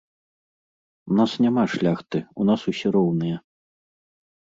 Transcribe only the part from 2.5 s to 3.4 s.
нас усе роўныя.